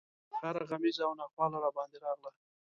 [0.39, 2.29] هره غمیزه او ناخواله راباندې راغله.